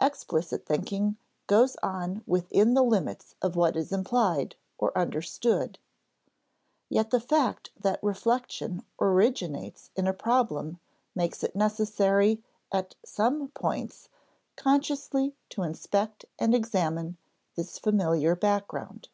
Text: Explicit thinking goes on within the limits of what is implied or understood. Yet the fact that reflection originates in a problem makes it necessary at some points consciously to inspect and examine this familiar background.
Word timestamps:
Explicit 0.00 0.64
thinking 0.64 1.16
goes 1.48 1.74
on 1.82 2.22
within 2.24 2.74
the 2.74 2.84
limits 2.84 3.34
of 3.42 3.56
what 3.56 3.74
is 3.74 3.90
implied 3.90 4.54
or 4.78 4.96
understood. 4.96 5.76
Yet 6.88 7.10
the 7.10 7.18
fact 7.18 7.70
that 7.80 7.98
reflection 8.00 8.84
originates 9.00 9.90
in 9.96 10.06
a 10.06 10.12
problem 10.12 10.78
makes 11.16 11.42
it 11.42 11.56
necessary 11.56 12.44
at 12.70 12.94
some 13.04 13.48
points 13.48 14.08
consciously 14.54 15.34
to 15.48 15.64
inspect 15.64 16.26
and 16.38 16.54
examine 16.54 17.16
this 17.56 17.80
familiar 17.80 18.36
background. 18.36 19.08